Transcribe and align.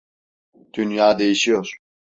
Dünya 0.73 1.19
değişiyor. 1.19 1.77